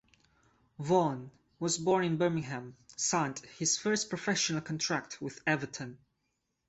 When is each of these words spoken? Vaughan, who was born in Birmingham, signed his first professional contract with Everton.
Vaughan, 0.79 1.29
who 1.59 1.63
was 1.65 1.77
born 1.77 2.03
in 2.03 2.17
Birmingham, 2.17 2.75
signed 2.95 3.37
his 3.59 3.77
first 3.77 4.09
professional 4.09 4.59
contract 4.59 5.21
with 5.21 5.39
Everton. 5.45 5.99